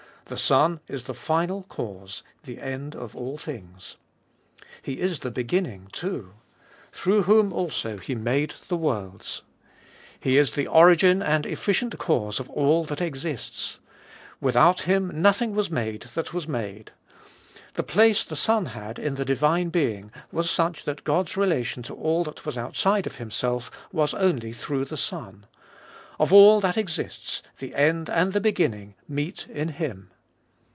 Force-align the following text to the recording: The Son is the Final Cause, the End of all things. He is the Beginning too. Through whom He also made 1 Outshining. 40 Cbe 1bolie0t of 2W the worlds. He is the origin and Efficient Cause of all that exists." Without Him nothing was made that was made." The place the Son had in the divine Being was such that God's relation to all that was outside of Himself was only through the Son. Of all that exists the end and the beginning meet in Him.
The 0.25 0.37
Son 0.37 0.79
is 0.87 1.03
the 1.03 1.13
Final 1.13 1.63
Cause, 1.63 2.23
the 2.43 2.59
End 2.61 2.95
of 2.95 3.17
all 3.17 3.37
things. 3.37 3.97
He 4.81 5.01
is 5.01 5.19
the 5.19 5.29
Beginning 5.31 5.89
too. 5.91 6.35
Through 6.93 7.23
whom 7.23 7.49
He 7.49 7.55
also 7.57 7.89
made 7.89 7.97
1 7.97 7.97
Outshining. 7.97 8.23
40 8.23 8.23
Cbe 8.23 8.23
1bolie0t 8.23 8.43
of 8.43 8.49
2W 8.49 8.67
the 8.69 8.77
worlds. 8.77 9.41
He 10.21 10.37
is 10.37 10.51
the 10.55 10.67
origin 10.67 11.21
and 11.21 11.45
Efficient 11.45 11.97
Cause 11.97 12.39
of 12.39 12.49
all 12.51 12.85
that 12.85 13.01
exists." 13.01 13.79
Without 14.39 14.81
Him 14.81 15.21
nothing 15.21 15.53
was 15.53 15.69
made 15.69 16.03
that 16.13 16.33
was 16.33 16.47
made." 16.47 16.91
The 17.73 17.83
place 17.83 18.23
the 18.23 18.37
Son 18.37 18.67
had 18.67 18.97
in 18.99 19.15
the 19.15 19.25
divine 19.25 19.67
Being 19.67 20.13
was 20.31 20.49
such 20.49 20.85
that 20.85 21.03
God's 21.03 21.35
relation 21.35 21.83
to 21.83 21.93
all 21.93 22.23
that 22.23 22.45
was 22.45 22.57
outside 22.57 23.05
of 23.05 23.17
Himself 23.17 23.69
was 23.91 24.13
only 24.13 24.53
through 24.53 24.85
the 24.85 24.95
Son. 24.95 25.45
Of 26.17 26.31
all 26.31 26.61
that 26.61 26.77
exists 26.77 27.43
the 27.59 27.75
end 27.75 28.09
and 28.09 28.31
the 28.31 28.39
beginning 28.39 28.95
meet 29.09 29.45
in 29.49 29.67
Him. 29.67 30.07